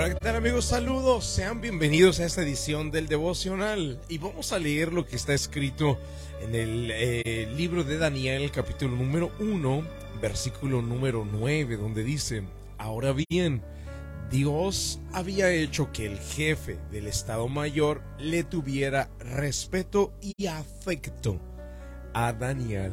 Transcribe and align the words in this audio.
Hola, 0.00 0.14
¿qué 0.14 0.18
tal 0.18 0.36
amigos? 0.36 0.64
Saludos, 0.64 1.26
sean 1.26 1.60
bienvenidos 1.60 2.20
a 2.20 2.24
esta 2.24 2.40
edición 2.40 2.90
del 2.90 3.06
devocional 3.06 4.00
y 4.08 4.16
vamos 4.16 4.50
a 4.54 4.58
leer 4.58 4.94
lo 4.94 5.04
que 5.04 5.14
está 5.14 5.34
escrito 5.34 5.98
en 6.40 6.54
el 6.54 6.90
eh, 6.90 7.52
libro 7.54 7.84
de 7.84 7.98
Daniel, 7.98 8.50
capítulo 8.50 8.96
número 8.96 9.30
1, 9.40 9.82
versículo 10.22 10.80
número 10.80 11.28
9, 11.30 11.76
donde 11.76 12.02
dice, 12.02 12.44
ahora 12.78 13.12
bien, 13.12 13.60
Dios 14.30 15.00
había 15.12 15.52
hecho 15.52 15.92
que 15.92 16.06
el 16.06 16.18
jefe 16.18 16.78
del 16.90 17.06
Estado 17.06 17.46
Mayor 17.48 18.00
le 18.18 18.42
tuviera 18.42 19.10
respeto 19.18 20.14
y 20.22 20.46
afecto 20.46 21.38
a 22.14 22.32
Daniel. 22.32 22.92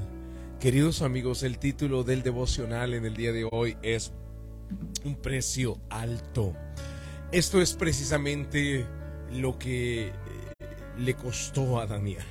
Queridos 0.59 1.01
amigos, 1.01 1.43
el 1.43 1.57
título 1.57 2.03
del 2.03 2.21
devocional 2.21 2.93
en 2.93 3.05
el 3.05 3.15
día 3.15 3.31
de 3.31 3.47
hoy 3.49 3.77
es 3.81 4.11
Un 5.05 5.15
precio 5.15 5.79
alto. 5.89 6.53
Esto 7.33 7.61
es 7.61 7.73
precisamente 7.73 8.85
lo 9.33 9.59
que 9.59 10.07
eh, 10.07 10.13
le 10.97 11.13
costó 11.13 11.77
a 11.81 11.85
Daniel. 11.85 12.23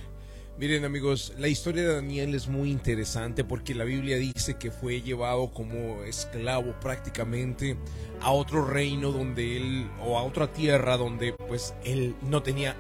Miren 0.59 0.87
amigos, 0.87 1.35
la 1.37 1.49
historia 1.49 1.83
de 1.83 1.97
Daniel 1.97 2.35
es 2.35 2.49
muy 2.49 2.71
interesante 2.71 3.45
porque 3.45 3.75
la 3.75 3.85
Biblia 3.85 4.17
dice 4.17 4.55
que 4.55 4.71
fue 4.71 5.03
llevado 5.03 5.53
como 5.53 6.03
esclavo 6.05 6.73
prácticamente 6.81 7.77
a 8.23 8.31
otro 8.31 8.65
reino 8.65 9.13
donde 9.13 9.59
él, 9.59 9.87
o 10.01 10.17
a 10.17 10.23
otra 10.23 10.51
tierra 10.51 10.97
donde 10.97 11.35
pues 11.35 11.75
él 11.85 12.15
no 12.23 12.43
tenía 12.43 12.75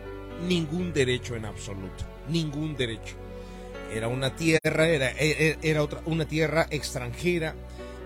ningún 0.48 0.94
derecho 0.94 1.36
en 1.36 1.44
absoluto, 1.44 2.06
ningún 2.30 2.78
derecho. 2.78 3.16
Era 3.92 4.08
una 4.08 4.34
tierra, 4.34 4.88
era, 4.88 5.10
e, 5.10 5.50
e, 5.50 5.58
era 5.60 5.82
otra, 5.82 6.00
una 6.06 6.24
tierra 6.24 6.66
extranjera, 6.70 7.54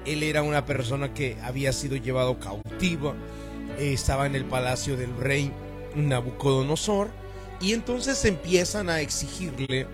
él 0.04 0.24
era 0.24 0.42
una 0.42 0.66
persona 0.66 1.14
que 1.14 1.36
había 1.42 1.72
sido 1.72 1.94
llevado 1.94 2.40
cautiva, 2.40 3.14
estaba 3.80 4.26
en 4.26 4.34
el 4.34 4.44
palacio 4.44 4.96
del 4.96 5.16
rey 5.16 5.52
Nabucodonosor 5.94 7.10
y 7.60 7.72
entonces 7.72 8.24
empiezan 8.24 8.88
a 8.88 9.00
exigirle 9.00 9.86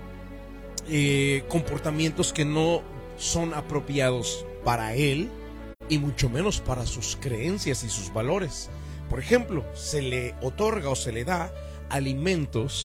eh, 0.89 1.45
comportamientos 1.49 2.33
que 2.33 2.45
no 2.45 2.83
son 3.17 3.55
apropiados 3.55 4.45
para 4.65 4.95
él 4.95 5.31
y 5.89 5.99
mucho 5.99 6.29
menos 6.29 6.61
para 6.61 6.87
sus 6.87 7.17
creencias 7.17 7.85
y 7.85 7.89
sus 7.89 8.13
valores. 8.13 8.71
Por 9.09 9.21
ejemplo, 9.21 9.65
se 9.75 10.03
le 10.03 10.35
otorga 10.43 10.91
o 10.91 10.97
se 10.97 11.13
le 11.13 11.25
da 11.25 11.53
alimentos 11.89 12.85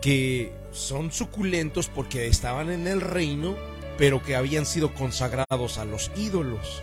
que 0.00 0.52
son 0.70 1.10
suculentos 1.10 1.88
porque 1.88 2.26
estaban 2.26 2.70
en 2.70 2.86
el 2.86 3.00
reino, 3.00 3.56
pero 3.96 4.22
que 4.22 4.36
habían 4.36 4.66
sido 4.66 4.94
consagrados 4.94 5.78
a 5.78 5.84
los 5.84 6.10
ídolos. 6.16 6.82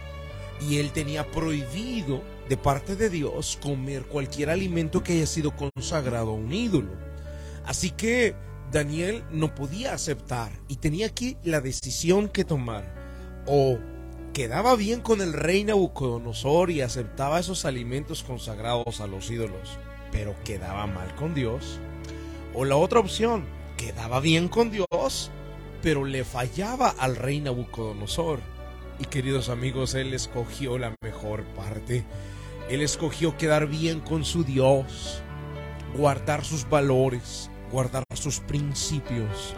Y 0.62 0.78
él 0.78 0.92
tenía 0.92 1.25
prohibido 1.31 2.22
de 2.49 2.57
parte 2.57 2.95
de 2.95 3.09
Dios 3.09 3.57
comer 3.61 4.03
cualquier 4.03 4.49
alimento 4.49 5.03
que 5.03 5.13
haya 5.13 5.25
sido 5.25 5.55
consagrado 5.55 6.31
a 6.31 6.35
un 6.35 6.53
ídolo. 6.53 6.91
Así 7.65 7.89
que 7.91 8.35
Daniel 8.71 9.23
no 9.31 9.55
podía 9.55 9.93
aceptar 9.93 10.51
y 10.67 10.77
tenía 10.77 11.07
aquí 11.07 11.38
la 11.43 11.61
decisión 11.61 12.29
que 12.29 12.45
tomar. 12.45 13.43
O 13.47 13.77
quedaba 14.33 14.75
bien 14.75 15.01
con 15.01 15.21
el 15.21 15.33
rey 15.33 15.63
Nabucodonosor 15.63 16.71
y 16.71 16.81
aceptaba 16.81 17.39
esos 17.39 17.66
alimentos 17.66 18.23
consagrados 18.23 18.99
a 19.01 19.07
los 19.07 19.31
ídolos, 19.31 19.77
pero 20.11 20.35
quedaba 20.43 20.88
mal 20.88 21.16
con 21.16 21.33
Dios. 21.33 21.79
O 22.53 22.66
la 22.66 22.75
otra 22.75 22.99
opción, 22.99 23.45
quedaba 23.77 24.19
bien 24.19 24.47
con 24.47 24.71
Dios, 24.71 25.31
pero 25.81 26.05
le 26.05 26.23
fallaba 26.23 26.89
al 26.89 27.16
rey 27.16 27.39
Nabucodonosor. 27.39 28.39
Y 28.99 29.05
queridos 29.05 29.49
amigos, 29.49 29.93
él 29.93 30.13
escogió 30.13 30.77
la 30.77 30.95
mejor 31.01 31.43
parte. 31.55 32.05
Él 32.69 32.81
escogió 32.81 33.38
quedar 33.38 33.67
bien 33.67 33.99
con 33.99 34.25
su 34.25 34.44
Dios, 34.44 35.21
guardar 35.95 36.44
sus 36.44 36.67
valores, 36.67 37.49
guardar 37.72 38.03
sus 38.13 38.39
principios, 38.39 39.53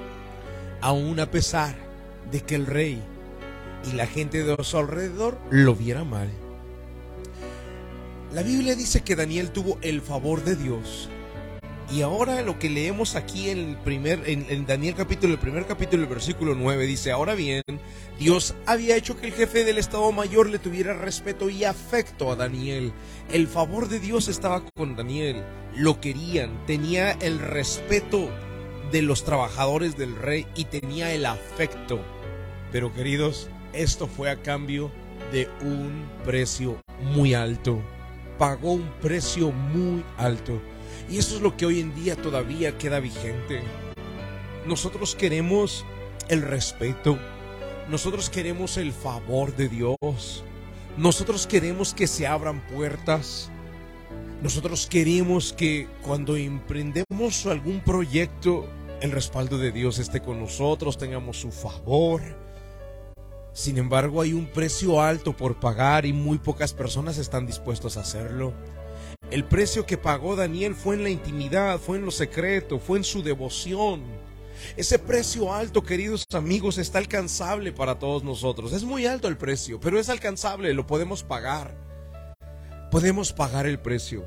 aun 0.81 1.19
a 1.19 1.31
pesar 1.31 1.75
de 2.31 2.41
que 2.41 2.55
el 2.55 2.65
rey 2.65 3.01
y 3.89 3.95
la 3.95 4.07
gente 4.07 4.43
de 4.43 4.61
su 4.63 4.77
alrededor 4.77 5.37
lo 5.49 5.75
viera 5.75 6.03
mal. 6.03 6.29
La 8.33 8.43
Biblia 8.43 8.75
dice 8.75 9.01
que 9.01 9.15
Daniel 9.15 9.51
tuvo 9.51 9.77
el 9.81 10.01
favor 10.01 10.43
de 10.43 10.55
Dios 10.55 11.09
y 11.89 12.01
ahora 12.01 12.41
lo 12.41 12.59
que 12.59 12.69
leemos 12.69 13.15
aquí 13.15 13.49
en 13.49 13.59
el 13.59 13.77
primer, 13.77 14.21
en, 14.25 14.65
Daniel 14.65 14.95
capítulo, 14.95 15.33
el 15.33 15.39
primer 15.39 15.65
capítulo, 15.65 16.03
el 16.03 16.09
versículo 16.09 16.53
9, 16.53 16.85
dice, 16.85 17.11
ahora 17.11 17.33
bien, 17.33 17.63
Dios 18.19 18.55
había 18.65 18.95
hecho 18.95 19.19
que 19.19 19.27
el 19.27 19.33
jefe 19.33 19.63
del 19.63 19.77
Estado 19.77 20.11
Mayor 20.11 20.49
le 20.49 20.57
tuviera 20.57 20.93
respeto 20.93 21.49
y 21.49 21.65
afecto 21.65 22.31
a 22.31 22.35
Daniel. 22.35 22.91
El 23.31 23.47
favor 23.47 23.89
de 23.89 23.99
Dios 23.99 24.27
estaba 24.27 24.63
con 24.75 24.95
Daniel. 24.95 25.43
Lo 25.75 26.01
querían, 26.01 26.65
tenía 26.65 27.11
el 27.11 27.37
respeto 27.37 28.29
de 28.91 29.03
los 29.03 29.23
trabajadores 29.23 29.97
del 29.97 30.15
rey 30.15 30.47
y 30.55 30.65
tenía 30.65 31.13
el 31.13 31.27
afecto. 31.27 31.99
Pero 32.71 32.91
queridos, 32.91 33.49
esto 33.73 34.07
fue 34.07 34.31
a 34.31 34.41
cambio 34.41 34.91
de 35.31 35.47
un 35.61 36.09
precio 36.25 36.81
muy 37.13 37.35
alto. 37.35 37.79
Pagó 38.39 38.73
un 38.73 38.89
precio 38.99 39.51
muy 39.51 40.03
alto. 40.17 40.59
Y 41.07 41.19
eso 41.19 41.35
es 41.35 41.41
lo 41.41 41.55
que 41.55 41.67
hoy 41.67 41.81
en 41.81 41.93
día 41.93 42.15
todavía 42.15 42.79
queda 42.79 42.99
vigente. 42.99 43.61
Nosotros 44.65 45.15
queremos 45.15 45.85
el 46.29 46.41
respeto. 46.41 47.19
Nosotros 47.89 48.29
queremos 48.29 48.75
el 48.75 48.91
favor 48.91 49.55
de 49.55 49.69
Dios. 49.69 50.43
Nosotros 50.97 51.47
queremos 51.47 51.93
que 51.93 52.05
se 52.05 52.27
abran 52.27 52.59
puertas. 52.67 53.49
Nosotros 54.41 54.87
queremos 54.87 55.53
que 55.53 55.87
cuando 56.01 56.35
emprendemos 56.35 57.45
algún 57.45 57.79
proyecto, 57.79 58.67
el 59.01 59.11
respaldo 59.11 59.57
de 59.57 59.71
Dios 59.71 59.99
esté 59.99 60.21
con 60.21 60.37
nosotros, 60.37 60.97
tengamos 60.97 61.39
su 61.39 61.49
favor. 61.49 62.21
Sin 63.53 63.77
embargo, 63.77 64.21
hay 64.21 64.33
un 64.33 64.47
precio 64.47 65.01
alto 65.01 65.31
por 65.31 65.57
pagar 65.57 66.05
y 66.05 66.11
muy 66.11 66.39
pocas 66.39 66.73
personas 66.73 67.17
están 67.17 67.47
dispuestos 67.47 67.95
a 67.95 68.01
hacerlo. 68.01 68.53
El 69.31 69.45
precio 69.45 69.85
que 69.85 69.97
pagó 69.97 70.35
Daniel 70.35 70.75
fue 70.75 70.95
en 70.95 71.03
la 71.03 71.09
intimidad, 71.09 71.79
fue 71.79 71.97
en 71.97 72.05
lo 72.05 72.11
secreto, 72.11 72.79
fue 72.79 72.97
en 72.97 73.05
su 73.05 73.23
devoción. 73.23 74.03
Ese 74.75 74.99
precio 74.99 75.53
alto, 75.53 75.83
queridos 75.83 76.25
amigos, 76.33 76.77
está 76.77 76.99
alcanzable 76.99 77.71
para 77.71 77.99
todos 77.99 78.23
nosotros. 78.23 78.73
Es 78.73 78.83
muy 78.83 79.05
alto 79.05 79.27
el 79.27 79.37
precio, 79.37 79.79
pero 79.79 79.99
es 79.99 80.09
alcanzable, 80.09 80.73
lo 80.73 80.87
podemos 80.87 81.23
pagar. 81.23 81.75
Podemos 82.91 83.33
pagar 83.33 83.65
el 83.65 83.79
precio. 83.79 84.25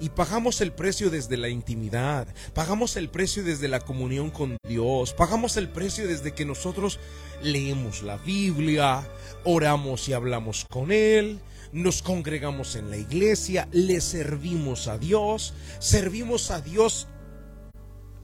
Y 0.00 0.08
pagamos 0.08 0.60
el 0.60 0.72
precio 0.72 1.10
desde 1.10 1.36
la 1.36 1.48
intimidad, 1.48 2.26
pagamos 2.54 2.96
el 2.96 3.08
precio 3.08 3.44
desde 3.44 3.68
la 3.68 3.80
comunión 3.80 4.30
con 4.30 4.56
Dios, 4.66 5.12
pagamos 5.12 5.56
el 5.56 5.68
precio 5.68 6.08
desde 6.08 6.32
que 6.32 6.44
nosotros 6.44 6.98
leemos 7.42 8.02
la 8.02 8.16
Biblia, 8.16 9.06
oramos 9.44 10.08
y 10.08 10.12
hablamos 10.12 10.66
con 10.68 10.90
Él, 10.90 11.40
nos 11.72 12.02
congregamos 12.02 12.74
en 12.74 12.90
la 12.90 12.96
iglesia, 12.96 13.68
le 13.70 14.00
servimos 14.00 14.88
a 14.88 14.98
Dios, 14.98 15.54
servimos 15.78 16.50
a 16.50 16.60
Dios 16.60 17.06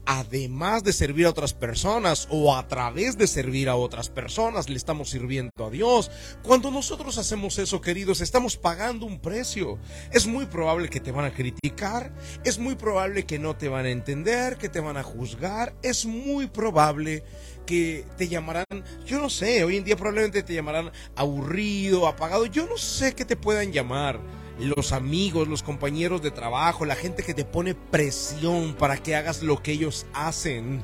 además 0.09 0.83
de 0.83 0.91
servir 0.91 1.27
a 1.27 1.29
otras 1.29 1.53
personas 1.53 2.27
o 2.31 2.55
a 2.55 2.67
través 2.67 3.15
de 3.15 3.27
servir 3.27 3.69
a 3.69 3.75
otras 3.75 4.09
personas, 4.09 4.67
le 4.67 4.75
estamos 4.75 5.11
sirviendo 5.11 5.51
a 5.63 5.69
Dios. 5.69 6.09
Cuando 6.41 6.71
nosotros 6.71 7.19
hacemos 7.19 7.59
eso, 7.59 7.79
queridos, 7.79 8.19
estamos 8.19 8.57
pagando 8.57 9.05
un 9.05 9.19
precio. 9.19 9.77
Es 10.11 10.25
muy 10.25 10.47
probable 10.47 10.89
que 10.89 10.99
te 10.99 11.11
van 11.11 11.25
a 11.25 11.31
criticar, 11.31 12.11
es 12.43 12.57
muy 12.57 12.73
probable 12.73 13.27
que 13.27 13.37
no 13.37 13.55
te 13.55 13.69
van 13.69 13.85
a 13.85 13.91
entender, 13.91 14.57
que 14.57 14.67
te 14.67 14.79
van 14.79 14.97
a 14.97 15.03
juzgar, 15.03 15.75
es 15.83 16.07
muy 16.07 16.47
probable 16.47 17.23
que 17.67 18.03
te 18.17 18.27
llamarán, 18.27 18.65
yo 19.05 19.21
no 19.21 19.29
sé, 19.29 19.63
hoy 19.63 19.77
en 19.77 19.83
día 19.83 19.95
probablemente 19.95 20.41
te 20.41 20.55
llamarán 20.55 20.91
aburrido, 21.15 22.07
apagado, 22.07 22.47
yo 22.47 22.65
no 22.65 22.77
sé 22.77 23.13
qué 23.13 23.25
te 23.25 23.35
puedan 23.35 23.71
llamar 23.71 24.19
los 24.59 24.91
amigos, 24.91 25.47
los 25.47 25.63
compañeros 25.63 26.21
de 26.21 26.31
trabajo, 26.31 26.85
la 26.85 26.95
gente 26.95 27.23
que 27.23 27.33
te 27.33 27.45
pone 27.45 27.75
presión 27.75 28.75
para 28.75 28.97
que 28.97 29.15
hagas 29.15 29.41
lo 29.41 29.61
que 29.61 29.71
ellos 29.71 30.05
hacen. 30.13 30.83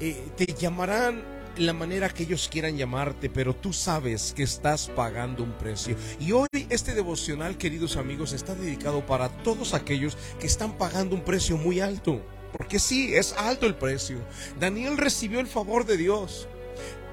Eh, 0.00 0.28
te 0.36 0.46
llamarán 0.46 1.36
la 1.56 1.72
manera 1.72 2.08
que 2.10 2.24
ellos 2.24 2.48
quieran 2.50 2.76
llamarte, 2.76 3.30
pero 3.30 3.54
tú 3.54 3.72
sabes 3.72 4.32
que 4.34 4.42
estás 4.42 4.88
pagando 4.88 5.42
un 5.42 5.52
precio. 5.52 5.96
Y 6.20 6.32
hoy 6.32 6.48
este 6.68 6.94
devocional, 6.94 7.56
queridos 7.56 7.96
amigos, 7.96 8.32
está 8.32 8.54
dedicado 8.54 9.04
para 9.06 9.28
todos 9.28 9.74
aquellos 9.74 10.16
que 10.38 10.46
están 10.46 10.76
pagando 10.76 11.14
un 11.14 11.22
precio 11.22 11.56
muy 11.56 11.80
alto. 11.80 12.20
Porque 12.56 12.78
sí, 12.78 13.14
es 13.14 13.32
alto 13.34 13.66
el 13.66 13.74
precio. 13.74 14.18
Daniel 14.58 14.96
recibió 14.96 15.40
el 15.40 15.46
favor 15.46 15.84
de 15.84 15.96
Dios. 15.96 16.48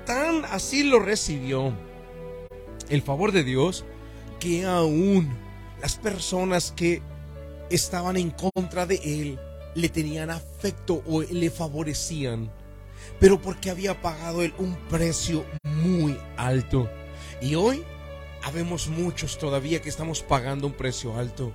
Tan 0.05 0.45
así 0.45 0.83
lo 0.83 0.99
recibió. 0.99 1.73
El 2.89 3.01
favor 3.01 3.31
de 3.31 3.43
Dios 3.43 3.85
que 4.39 4.65
aún 4.65 5.37
las 5.83 5.97
personas 5.97 6.71
que 6.71 7.01
estaban 7.69 8.15
en 8.15 8.31
contra 8.31 8.85
de 8.85 9.01
él 9.03 9.37
le 9.75 9.89
tenían 9.89 10.29
afecto 10.29 11.03
o 11.05 11.23
le 11.23 11.49
favorecían, 11.49 12.49
pero 13.19 13.41
porque 13.41 13.69
había 13.69 14.01
pagado 14.01 14.43
él 14.43 14.53
un 14.59 14.77
precio 14.87 15.45
muy 15.65 16.17
alto. 16.37 16.89
Y 17.41 17.55
hoy 17.55 17.83
habemos 18.43 18.87
muchos 18.87 19.37
todavía 19.37 19.81
que 19.81 19.89
estamos 19.89 20.21
pagando 20.21 20.67
un 20.67 20.73
precio 20.73 21.17
alto. 21.17 21.53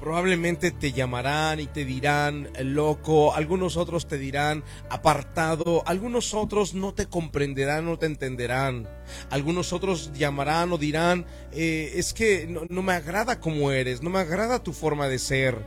Probablemente 0.00 0.70
te 0.70 0.92
llamarán 0.92 1.60
y 1.60 1.66
te 1.66 1.84
dirán 1.84 2.48
loco, 2.62 3.34
algunos 3.34 3.76
otros 3.76 4.06
te 4.06 4.16
dirán 4.16 4.62
apartado, 4.90 5.82
algunos 5.86 6.34
otros 6.34 6.74
no 6.74 6.94
te 6.94 7.06
comprenderán, 7.06 7.84
no 7.84 7.98
te 7.98 8.06
entenderán, 8.06 8.88
algunos 9.30 9.72
otros 9.72 10.12
llamarán 10.12 10.72
o 10.72 10.78
dirán, 10.78 11.26
eh, 11.52 11.92
es 11.96 12.12
que 12.12 12.46
no, 12.46 12.62
no 12.68 12.82
me 12.82 12.92
agrada 12.92 13.40
como 13.40 13.72
eres, 13.72 14.02
no 14.02 14.10
me 14.10 14.20
agrada 14.20 14.62
tu 14.62 14.72
forma 14.72 15.08
de 15.08 15.18
ser. 15.18 15.66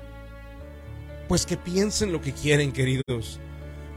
Pues 1.28 1.46
que 1.46 1.58
piensen 1.58 2.12
lo 2.12 2.22
que 2.22 2.34
quieren, 2.34 2.72
queridos. 2.72 3.40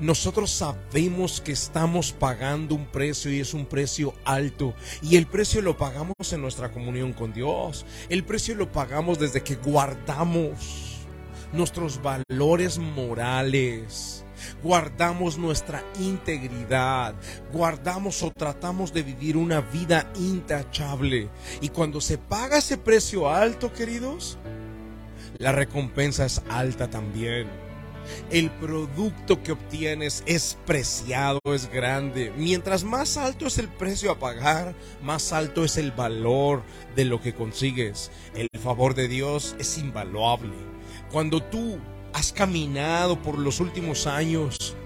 Nosotros 0.05 0.51
sabemos 0.51 1.41
que 1.41 1.53
estamos 1.53 2.13
pagando 2.13 2.75
un 2.75 2.85
precio 2.85 3.33
y 3.33 3.41
es 3.41 3.55
un 3.55 3.65
precio 3.65 4.13
alto. 4.27 4.75
Y 5.01 5.17
el 5.17 5.27
precio 5.27 5.63
lo 5.63 5.79
pagamos 5.79 6.31
en 6.31 6.43
nuestra 6.43 6.71
comunión 6.71 7.15
con 7.15 7.33
Dios. 7.33 7.87
El 8.11 8.23
precio 8.23 8.55
lo 8.55 8.71
pagamos 8.71 9.19
desde 9.19 9.43
que 9.43 9.55
guardamos 9.55 10.99
nuestros 11.55 12.03
valores 12.03 12.77
morales. 12.79 14.27
Guardamos 14.63 15.39
nuestra 15.39 15.83
integridad, 15.99 17.15
guardamos 17.51 18.23
o 18.23 18.31
tratamos 18.31 18.93
de 18.93 19.05
vivir 19.05 19.39
una 19.39 19.63
vida 19.63 20.13
intachable. 20.17 21.31
Y 21.63 21.71
cuando 21.71 22.03
se 22.03 22.19
paga 22.19 22.59
ese 22.59 22.77
precio 22.77 23.31
alto, 23.31 23.73
queridos, 23.73 24.37
la 25.39 25.53
recompensa 25.53 26.27
es 26.27 26.43
alta 26.51 26.91
también 26.91 27.64
el 28.31 28.51
producto 28.51 29.43
que 29.43 29.53
obtienes 29.53 30.23
es 30.27 30.59
preciado, 30.67 31.41
es 31.45 31.71
grande. 31.71 32.33
Mientras 32.37 32.85
más 32.85 33.17
alto 33.17 33.47
es 33.47 33.59
el 33.59 33.69
precio 33.69 34.11
a 34.11 34.19
pagar, 34.19 34.75
más 35.03 35.33
alto 35.33 35.65
es 35.65 35.77
el 35.77 35.93
valor 35.93 36.63
de 36.97 37.05
lo 37.05 37.21
que 37.21 37.35
consigues. 37.35 38.11
El 38.35 38.49
favor 38.61 38.95
de 38.95 39.09
Dios 39.09 39.57
es 39.59 39.79
invaluable. 39.79 40.53
Cuando 41.11 41.43
tú 41.43 41.79
has 42.13 42.33
caminado 42.33 43.21
por 43.21 43.39
los 43.39 43.61
últimos 43.61 44.07
años, 44.07 44.77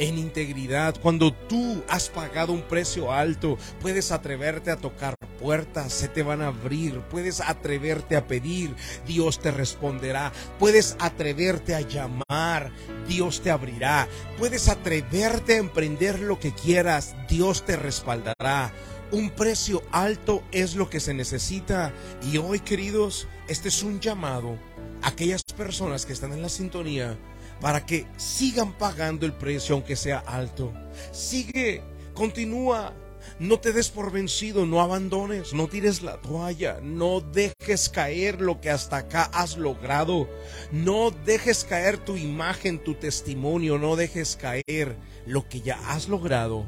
en 0.00 0.18
integridad. 0.18 0.96
Cuando 1.00 1.32
tú 1.32 1.82
has 1.88 2.08
pagado 2.08 2.52
un 2.52 2.62
precio 2.62 3.12
alto, 3.12 3.58
puedes 3.80 4.10
atreverte 4.10 4.70
a 4.70 4.76
tocar 4.76 5.14
puertas, 5.38 5.92
se 5.92 6.08
te 6.08 6.22
van 6.22 6.42
a 6.42 6.48
abrir. 6.48 7.00
Puedes 7.02 7.40
atreverte 7.40 8.16
a 8.16 8.26
pedir, 8.26 8.74
Dios 9.06 9.38
te 9.38 9.50
responderá. 9.50 10.32
Puedes 10.58 10.96
atreverte 10.98 11.74
a 11.74 11.82
llamar, 11.82 12.72
Dios 13.06 13.42
te 13.42 13.50
abrirá. 13.50 14.08
Puedes 14.38 14.68
atreverte 14.68 15.54
a 15.54 15.58
emprender 15.58 16.18
lo 16.20 16.40
que 16.40 16.52
quieras, 16.52 17.14
Dios 17.28 17.64
te 17.64 17.76
respaldará. 17.76 18.72
Un 19.12 19.30
precio 19.30 19.82
alto 19.92 20.42
es 20.50 20.76
lo 20.76 20.88
que 20.88 21.00
se 21.00 21.12
necesita. 21.12 21.92
Y 22.32 22.38
hoy, 22.38 22.60
queridos, 22.60 23.28
este 23.48 23.68
es 23.68 23.82
un 23.82 24.00
llamado 24.00 24.56
a 25.02 25.08
aquellas 25.08 25.42
personas 25.42 26.06
que 26.06 26.12
están 26.14 26.32
en 26.32 26.42
la 26.42 26.48
sintonía 26.48 27.18
para 27.60 27.84
que 27.84 28.06
sigan 28.16 28.72
pagando 28.72 29.26
el 29.26 29.32
precio 29.32 29.74
aunque 29.74 29.96
sea 29.96 30.18
alto. 30.18 30.72
Sigue, 31.12 31.82
continúa, 32.14 32.94
no 33.38 33.58
te 33.60 33.72
des 33.72 33.90
por 33.90 34.12
vencido, 34.12 34.66
no 34.66 34.80
abandones, 34.80 35.52
no 35.52 35.68
tires 35.68 36.02
la 36.02 36.20
toalla, 36.20 36.78
no 36.82 37.20
dejes 37.20 37.88
caer 37.88 38.40
lo 38.40 38.60
que 38.60 38.70
hasta 38.70 38.98
acá 38.98 39.24
has 39.32 39.56
logrado, 39.56 40.28
no 40.72 41.10
dejes 41.10 41.64
caer 41.64 41.98
tu 41.98 42.16
imagen, 42.16 42.82
tu 42.82 42.94
testimonio, 42.94 43.78
no 43.78 43.96
dejes 43.96 44.36
caer 44.36 44.96
lo 45.26 45.48
que 45.48 45.60
ya 45.60 45.78
has 45.90 46.08
logrado 46.08 46.66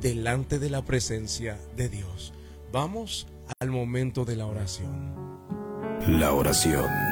delante 0.00 0.58
de 0.58 0.70
la 0.70 0.82
presencia 0.84 1.58
de 1.76 1.88
Dios. 1.88 2.32
Vamos 2.72 3.26
al 3.60 3.70
momento 3.70 4.24
de 4.24 4.36
la 4.36 4.46
oración. 4.46 5.12
La 6.08 6.32
oración 6.32 7.11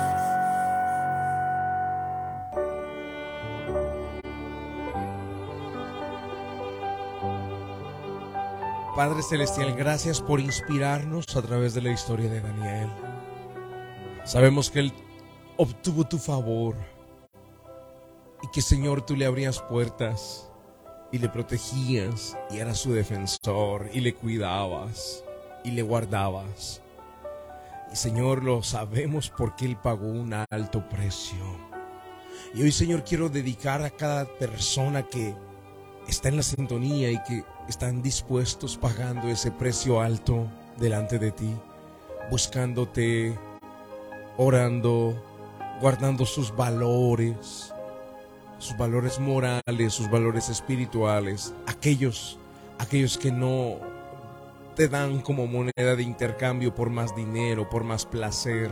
Padre 8.95 9.23
Celestial, 9.23 9.73
gracias 9.73 10.19
por 10.19 10.41
inspirarnos 10.41 11.33
a 11.37 11.41
través 11.41 11.73
de 11.73 11.81
la 11.81 11.91
historia 11.91 12.29
de 12.29 12.41
Daniel. 12.41 12.89
Sabemos 14.25 14.69
que 14.69 14.79
él 14.79 14.93
obtuvo 15.55 16.03
tu 16.03 16.17
favor 16.17 16.75
y 18.43 18.49
que 18.51 18.61
Señor 18.61 19.05
tú 19.05 19.15
le 19.15 19.25
abrías 19.25 19.61
puertas 19.61 20.51
y 21.09 21.19
le 21.19 21.29
protegías 21.29 22.37
y 22.49 22.57
eras 22.57 22.79
su 22.79 22.91
defensor 22.91 23.89
y 23.93 24.01
le 24.01 24.13
cuidabas 24.13 25.23
y 25.63 25.71
le 25.71 25.83
guardabas. 25.83 26.81
Y 27.93 27.95
Señor, 27.95 28.43
lo 28.43 28.61
sabemos 28.61 29.31
porque 29.37 29.65
Él 29.65 29.77
pagó 29.77 30.07
un 30.07 30.33
alto 30.49 30.87
precio. 30.89 31.71
Y 32.53 32.63
hoy, 32.63 32.71
Señor, 32.73 33.05
quiero 33.05 33.29
dedicar 33.29 33.83
a 33.83 33.89
cada 33.89 34.25
persona 34.25 35.03
que 35.03 35.33
está 36.07 36.29
en 36.29 36.37
la 36.37 36.43
sintonía 36.43 37.11
y 37.11 37.21
que 37.23 37.43
están 37.67 38.01
dispuestos 38.01 38.77
pagando 38.77 39.29
ese 39.29 39.51
precio 39.51 40.01
alto 40.01 40.47
delante 40.77 41.19
de 41.19 41.31
ti, 41.31 41.53
buscándote, 42.29 43.37
orando, 44.37 45.15
guardando 45.79 46.25
sus 46.25 46.55
valores, 46.55 47.73
sus 48.57 48.77
valores 48.77 49.19
morales, 49.19 49.93
sus 49.93 50.09
valores 50.09 50.49
espirituales, 50.49 51.53
aquellos, 51.67 52.37
aquellos 52.79 53.17
que 53.17 53.31
no 53.31 53.79
te 54.75 54.87
dan 54.87 55.21
como 55.21 55.47
moneda 55.47 55.95
de 55.95 56.03
intercambio 56.03 56.73
por 56.73 56.89
más 56.89 57.15
dinero, 57.15 57.69
por 57.69 57.83
más 57.83 58.05
placer, 58.05 58.71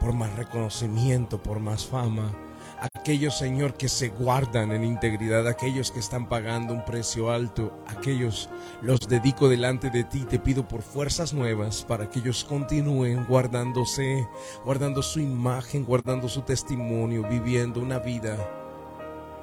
por 0.00 0.12
más 0.12 0.34
reconocimiento, 0.36 1.42
por 1.42 1.60
más 1.60 1.86
fama 1.86 2.32
aquellos, 2.80 3.36
Señor, 3.36 3.74
que 3.74 3.88
se 3.88 4.08
guardan 4.08 4.72
en 4.72 4.84
integridad, 4.84 5.46
aquellos 5.46 5.90
que 5.90 6.00
están 6.00 6.28
pagando 6.28 6.72
un 6.72 6.84
precio 6.84 7.30
alto, 7.30 7.78
aquellos 7.86 8.48
los 8.80 9.00
dedico 9.00 9.48
delante 9.48 9.90
de 9.90 10.04
ti, 10.04 10.24
te 10.24 10.38
pido 10.38 10.66
por 10.66 10.82
fuerzas 10.82 11.34
nuevas 11.34 11.84
para 11.86 12.08
que 12.08 12.20
ellos 12.20 12.44
continúen 12.44 13.26
guardándose, 13.26 14.26
guardando 14.64 15.02
su 15.02 15.20
imagen, 15.20 15.84
guardando 15.84 16.28
su 16.28 16.42
testimonio, 16.42 17.28
viviendo 17.28 17.80
una 17.80 17.98
vida, 17.98 18.38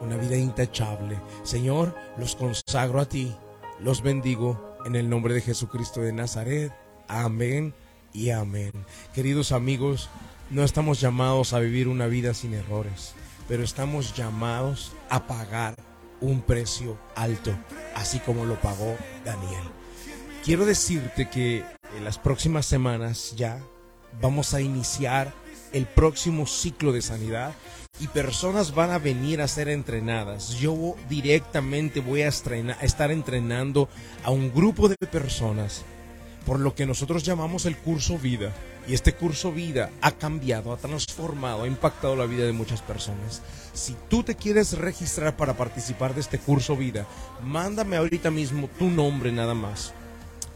una 0.02 0.18
vida 0.18 0.36
intachable. 0.36 1.20
Señor, 1.44 1.96
los 2.18 2.36
consagro 2.36 3.00
a 3.00 3.06
ti, 3.08 3.36
los 3.80 4.02
bendigo 4.02 4.78
en 4.86 4.96
el 4.96 5.10
nombre 5.10 5.34
de 5.36 5.42
Jesucristo 5.42 6.02
de 6.02 6.14
Nazaret. 6.14 6.74
Amén 7.08 7.74
y 8.14 8.32
amén. 8.32 8.72
Queridos 9.14 9.52
amigos, 9.52 10.10
no 10.50 10.64
estamos 10.64 11.00
llamados 11.00 11.54
a 11.54 11.60
vivir 11.60 11.88
una 11.88 12.08
vida 12.08 12.34
sin 12.34 12.54
errores 12.54 13.14
pero 13.48 13.64
estamos 13.64 14.14
llamados 14.16 14.92
a 15.10 15.28
pagar 15.28 15.76
un 16.20 16.42
precio 16.42 16.98
alto, 17.16 17.52
así 17.96 18.20
como 18.20 18.46
lo 18.46 18.56
pagó 18.60 18.96
Daniel. 19.24 19.64
Quiero 20.44 20.66
decirte 20.66 21.30
que 21.30 21.64
en 21.98 22.04
las 22.04 22.18
próximas 22.18 22.66
semanas 22.66 23.34
ya 23.36 23.62
vamos 24.22 24.54
a 24.54 24.62
iniciar 24.62 25.34
el 25.74 25.86
próximo 25.86 26.48
ciclo 26.48 26.92
de 26.92 27.02
sanidad 27.02 27.54
y 28.00 28.08
personas 28.08 28.74
van 28.74 28.92
a 28.92 29.00
venir 29.00 29.42
a 29.42 29.48
ser 29.48 29.70
entrenadas. 29.70 30.58
Yo 30.60 30.96
directamente 31.10 32.00
voy 32.00 32.22
a, 32.22 32.28
estar 32.28 33.12
entrenando 33.12 33.90
a 34.24 34.32
un 34.32 34.54
grupo 34.54 34.88
de 34.88 34.96
personas 34.96 35.84
por 36.46 36.60
lo 36.60 36.76
que 36.76 36.86
nosotros 36.86 37.24
llamamos 37.24 37.66
el 37.66 37.76
curso 37.76 38.18
vida. 38.18 38.54
Y 38.88 38.94
este 38.94 39.14
curso 39.14 39.52
vida 39.52 39.92
ha 40.02 40.12
cambiado, 40.12 40.72
ha 40.72 40.78
transformado, 40.78 41.64
ha 41.64 41.68
impactado 41.68 42.16
la 42.16 42.26
vida 42.26 42.46
de 42.46 42.54
muchas 42.54 42.82
personas. 42.82 43.42
Si 43.74 43.96
tú 44.10 44.24
te 44.24 44.36
quieres 44.36 44.78
registrar 44.78 45.36
para 45.36 45.58
participar 45.58 46.16
de 46.16 46.22
este 46.22 46.40
curso 46.40 46.78
vida, 46.78 47.06
mándame 47.44 47.98
ahorita 47.98 48.32
mismo 48.32 48.70
tu 48.80 48.90
nombre 48.90 49.32
nada 49.32 49.54
más 49.54 49.94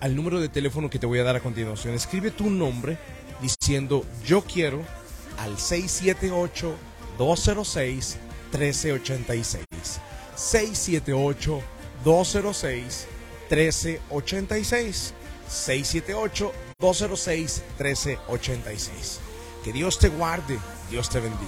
al 0.02 0.16
número 0.16 0.40
de 0.42 0.50
teléfono 0.50 0.90
que 0.90 1.00
te 1.00 1.06
voy 1.06 1.20
a 1.20 1.24
dar 1.24 1.36
a 1.36 1.42
continuación. 1.42 1.94
Escribe 1.94 2.32
tu 2.32 2.50
nombre 2.50 2.98
diciendo 3.42 4.04
yo 4.26 4.42
quiero 4.42 4.82
al 5.38 5.58
678 5.58 6.76
206 7.18 8.18
1386. 8.52 9.66
678 10.36 11.62
206 12.04 13.08
1386. 13.50 15.14
678-206-1386. 16.82 19.20
Que 19.64 19.72
Dios 19.72 20.00
te 20.00 20.10
guarde, 20.10 20.58
Dios 20.90 21.08
te 21.10 21.20
bendiga. 21.20 21.46